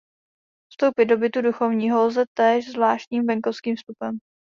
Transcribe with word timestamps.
Vstoupit 0.71 1.05
do 1.05 1.17
bytu 1.17 1.41
duchovního 1.41 2.03
lze 2.05 2.25
též 2.33 2.71
zvláštním 2.71 3.27
venkovním 3.27 3.75
vstupem. 3.75 4.17